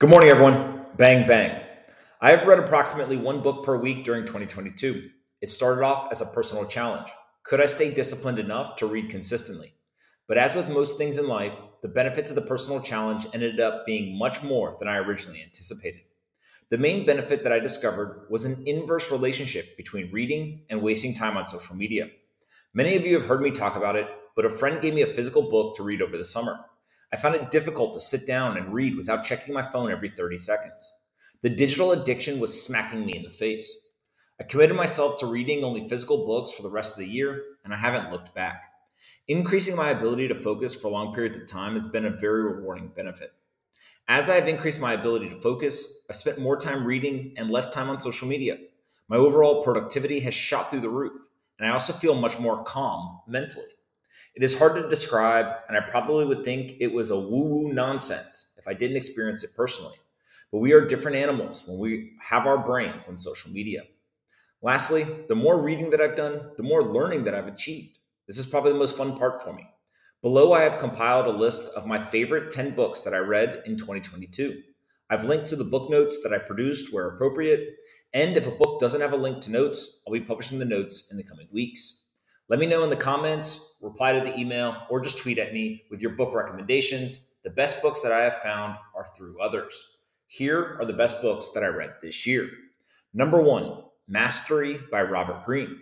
[0.00, 0.86] Good morning, everyone.
[0.96, 1.60] Bang, bang.
[2.20, 5.10] I have read approximately one book per week during 2022.
[5.40, 7.10] It started off as a personal challenge.
[7.42, 9.74] Could I stay disciplined enough to read consistently?
[10.28, 13.86] But as with most things in life, the benefits of the personal challenge ended up
[13.86, 16.02] being much more than I originally anticipated.
[16.70, 21.36] The main benefit that I discovered was an inverse relationship between reading and wasting time
[21.36, 22.08] on social media.
[22.72, 24.06] Many of you have heard me talk about it,
[24.36, 26.60] but a friend gave me a physical book to read over the summer.
[27.12, 30.36] I found it difficult to sit down and read without checking my phone every 30
[30.38, 30.92] seconds.
[31.40, 33.86] The digital addiction was smacking me in the face.
[34.40, 37.72] I committed myself to reading only physical books for the rest of the year, and
[37.72, 38.64] I haven't looked back.
[39.26, 42.88] Increasing my ability to focus for long periods of time has been a very rewarding
[42.88, 43.32] benefit.
[44.06, 47.72] As I have increased my ability to focus, I spent more time reading and less
[47.72, 48.58] time on social media.
[49.08, 51.12] My overall productivity has shot through the roof,
[51.58, 53.66] and I also feel much more calm mentally.
[54.38, 57.72] It is hard to describe, and I probably would think it was a woo woo
[57.72, 59.96] nonsense if I didn't experience it personally.
[60.52, 63.82] But we are different animals when we have our brains on social media.
[64.62, 67.98] Lastly, the more reading that I've done, the more learning that I've achieved.
[68.28, 69.66] This is probably the most fun part for me.
[70.22, 73.76] Below, I have compiled a list of my favorite 10 books that I read in
[73.76, 74.62] 2022.
[75.10, 77.70] I've linked to the book notes that I produced where appropriate,
[78.14, 81.08] and if a book doesn't have a link to notes, I'll be publishing the notes
[81.10, 82.04] in the coming weeks.
[82.48, 85.82] Let me know in the comments, reply to the email, or just tweet at me
[85.90, 87.34] with your book recommendations.
[87.44, 89.74] The best books that I have found are through others.
[90.28, 92.48] Here are the best books that I read this year.
[93.12, 95.78] Number one, Mastery by Robert Greene.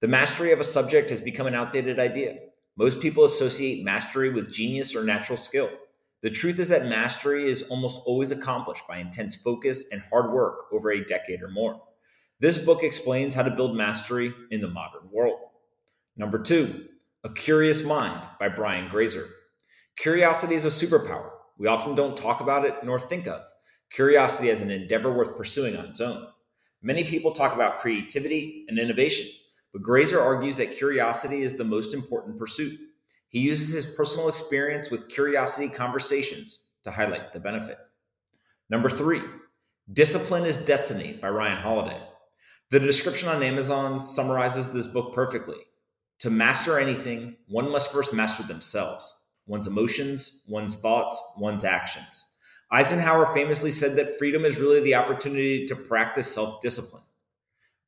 [0.00, 2.38] The mastery of a subject has become an outdated idea.
[2.78, 5.68] Most people associate mastery with genius or natural skill.
[6.22, 10.72] The truth is that mastery is almost always accomplished by intense focus and hard work
[10.72, 11.82] over a decade or more.
[12.40, 15.38] This book explains how to build mastery in the modern world.
[16.18, 16.88] Number two,
[17.22, 19.24] A Curious Mind by Brian Grazer.
[19.96, 21.30] Curiosity is a superpower.
[21.58, 23.42] We often don't talk about it nor think of
[23.90, 26.26] curiosity as an endeavor worth pursuing on its own.
[26.82, 29.28] Many people talk about creativity and innovation,
[29.72, 32.78] but Grazer argues that curiosity is the most important pursuit.
[33.28, 37.78] He uses his personal experience with curiosity conversations to highlight the benefit.
[38.68, 39.22] Number three,
[39.90, 42.02] Discipline is Destiny by Ryan Holiday.
[42.70, 45.56] The description on Amazon summarizes this book perfectly.
[46.20, 49.14] To master anything, one must first master themselves
[49.46, 52.26] one's emotions, one's thoughts, one's actions.
[52.70, 57.04] Eisenhower famously said that freedom is really the opportunity to practice self discipline.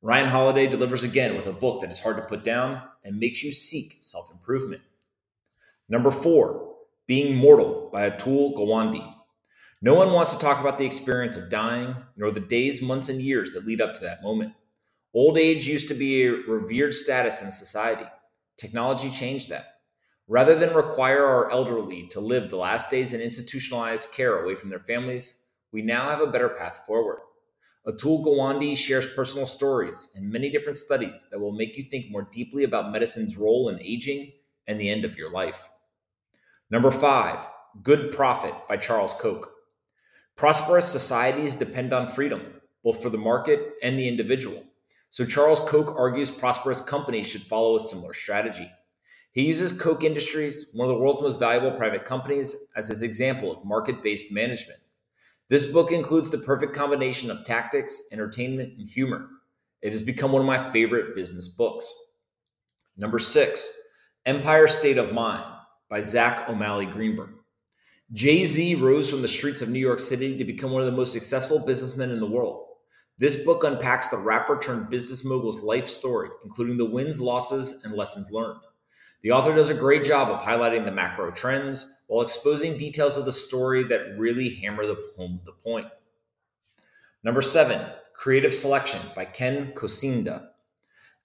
[0.01, 3.43] Ryan Holiday delivers again with a book that is hard to put down and makes
[3.43, 4.81] you seek self improvement.
[5.87, 6.75] Number four,
[7.05, 9.13] Being Mortal by Atul Gawande.
[9.83, 13.21] No one wants to talk about the experience of dying, nor the days, months, and
[13.21, 14.53] years that lead up to that moment.
[15.13, 18.05] Old age used to be a revered status in society.
[18.61, 19.77] Technology changed that.
[20.27, 24.69] Rather than require our elderly to live the last days in institutionalized care away from
[24.69, 27.21] their families, we now have a better path forward.
[27.87, 32.29] Atul Gawande shares personal stories and many different studies that will make you think more
[32.31, 34.31] deeply about medicine's role in aging
[34.67, 35.67] and the end of your life.
[36.69, 37.39] Number five,
[37.81, 39.49] Good Profit by Charles Koch.
[40.35, 44.63] Prosperous societies depend on freedom, both for the market and the individual.
[45.11, 48.71] So Charles Koch argues prosperous companies should follow a similar strategy.
[49.33, 53.51] He uses Koch Industries, one of the world's most valuable private companies, as his example
[53.51, 54.79] of market based management.
[55.49, 59.27] This book includes the perfect combination of tactics, entertainment, and humor.
[59.81, 61.93] It has become one of my favorite business books.
[62.95, 63.69] Number six,
[64.25, 65.43] Empire State of Mind
[65.89, 67.31] by Zach O'Malley Greenberg.
[68.13, 70.97] Jay Z rose from the streets of New York City to become one of the
[70.97, 72.67] most successful businessmen in the world.
[73.21, 77.93] This book unpacks the rapper turned business mogul's life story, including the wins, losses, and
[77.93, 78.61] lessons learned.
[79.21, 83.25] The author does a great job of highlighting the macro trends while exposing details of
[83.25, 85.85] the story that really hammer the home the point.
[87.23, 87.79] Number seven,
[88.15, 90.47] Creative Selection by Ken Kocienda.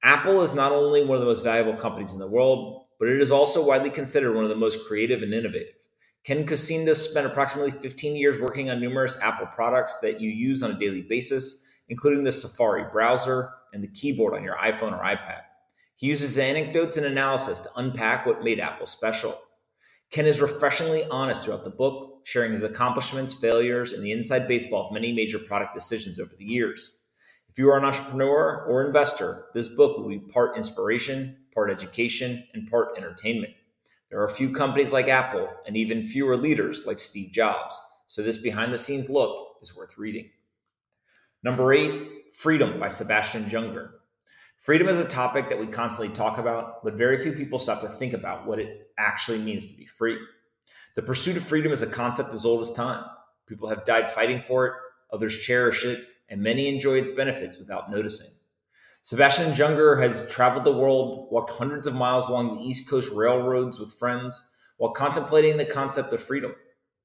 [0.02, 3.22] Apple is not only one of the most valuable companies in the world, but it
[3.22, 5.88] is also widely considered one of the most creative and innovative.
[6.24, 10.72] Ken Kocienda spent approximately 15 years working on numerous Apple products that you use on
[10.72, 15.42] a daily basis including the Safari browser and the keyboard on your iPhone or iPad.
[15.96, 19.38] He uses anecdotes and analysis to unpack what made Apple special.
[20.10, 24.86] Ken is refreshingly honest throughout the book, sharing his accomplishments, failures, and the inside baseball
[24.86, 26.98] of many major product decisions over the years.
[27.48, 32.46] If you are an entrepreneur or investor, this book will be part inspiration, part education,
[32.52, 33.54] and part entertainment.
[34.10, 38.36] There are few companies like Apple and even fewer leaders like Steve Jobs, so this
[38.36, 40.28] behind the scenes look is worth reading.
[41.42, 43.90] Number eight, freedom by Sebastian Junger.
[44.56, 47.88] Freedom is a topic that we constantly talk about, but very few people stop to
[47.88, 50.18] think about what it actually means to be free.
[50.96, 53.04] The pursuit of freedom is a concept as old as time.
[53.46, 54.72] People have died fighting for it,
[55.12, 58.30] others cherish it, and many enjoy its benefits without noticing.
[59.02, 63.78] Sebastian Junger has traveled the world, walked hundreds of miles along the East Coast railroads
[63.78, 66.54] with friends, while contemplating the concept of freedom.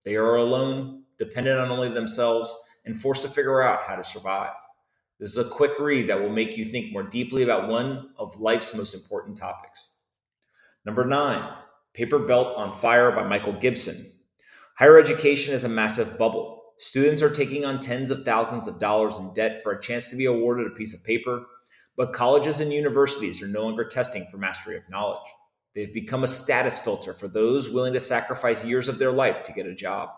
[0.03, 2.55] They are alone, dependent on only themselves,
[2.85, 4.51] and forced to figure out how to survive.
[5.19, 8.39] This is a quick read that will make you think more deeply about one of
[8.39, 9.99] life's most important topics.
[10.83, 11.47] Number nine,
[11.93, 14.03] Paper Belt on Fire by Michael Gibson.
[14.79, 16.63] Higher education is a massive bubble.
[16.79, 20.15] Students are taking on tens of thousands of dollars in debt for a chance to
[20.15, 21.45] be awarded a piece of paper,
[21.95, 25.29] but colleges and universities are no longer testing for mastery of knowledge.
[25.75, 29.53] They've become a status filter for those willing to sacrifice years of their life to
[29.53, 30.09] get a job.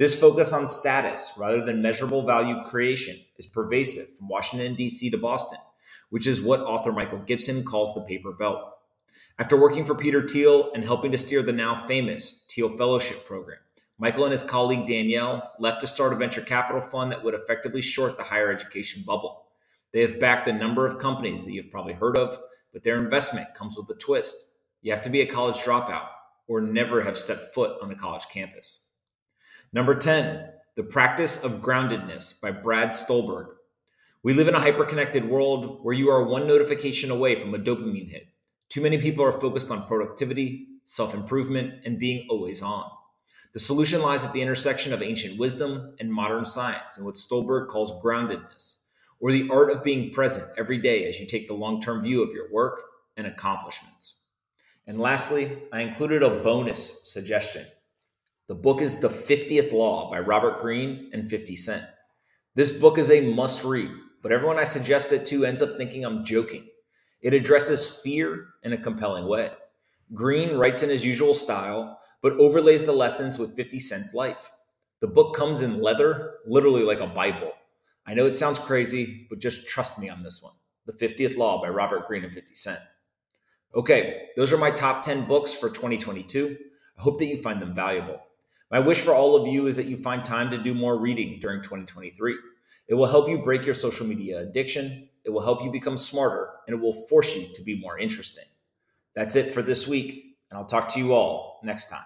[0.00, 5.10] This focus on status rather than measurable value creation is pervasive from Washington, D.C.
[5.10, 5.58] to Boston,
[6.08, 8.62] which is what author Michael Gibson calls the paper belt.
[9.38, 13.58] After working for Peter Thiel and helping to steer the now famous Thiel Fellowship Program,
[13.98, 17.82] Michael and his colleague Danielle left to start a venture capital fund that would effectively
[17.82, 19.48] short the higher education bubble.
[19.92, 22.38] They have backed a number of companies that you've probably heard of,
[22.72, 24.60] but their investment comes with a twist.
[24.80, 26.08] You have to be a college dropout
[26.48, 28.86] or never have stepped foot on a college campus.
[29.72, 33.54] Number 10, The Practice of Groundedness by Brad Stulberg.
[34.20, 38.10] We live in a hyper-connected world where you are one notification away from a dopamine
[38.10, 38.26] hit.
[38.68, 42.90] Too many people are focused on productivity, self improvement, and being always on.
[43.52, 47.68] The solution lies at the intersection of ancient wisdom and modern science and what Stulberg
[47.68, 48.78] calls groundedness,
[49.20, 52.24] or the art of being present every day as you take the long term view
[52.24, 52.82] of your work
[53.16, 54.16] and accomplishments.
[54.88, 57.66] And lastly, I included a bonus suggestion.
[58.50, 61.84] The book is The 50th Law by Robert Greene and 50 Cent.
[62.56, 63.92] This book is a must read,
[64.24, 66.66] but everyone I suggest it to ends up thinking I'm joking.
[67.22, 69.50] It addresses fear in a compelling way.
[70.14, 74.50] Greene writes in his usual style, but overlays the lessons with 50 Cent's life.
[74.98, 77.52] The book comes in leather, literally like a Bible.
[78.04, 80.54] I know it sounds crazy, but just trust me on this one.
[80.86, 82.80] The 50th Law by Robert Greene and 50 Cent.
[83.76, 86.58] Okay, those are my top 10 books for 2022.
[86.98, 88.20] I hope that you find them valuable.
[88.70, 91.40] My wish for all of you is that you find time to do more reading
[91.40, 92.36] during 2023.
[92.88, 96.50] It will help you break your social media addiction, it will help you become smarter,
[96.66, 98.44] and it will force you to be more interesting.
[99.14, 102.04] That's it for this week, and I'll talk to you all next time.